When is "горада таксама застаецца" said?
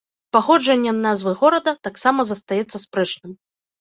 1.43-2.77